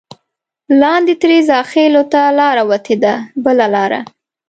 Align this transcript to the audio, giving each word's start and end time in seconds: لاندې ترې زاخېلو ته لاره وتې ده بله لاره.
لاندې 0.81 1.13
ترې 1.21 1.37
زاخېلو 1.49 2.03
ته 2.13 2.21
لاره 2.39 2.63
وتې 2.69 2.95
ده 3.03 3.13
بله 3.45 3.65
لاره. 3.75 3.99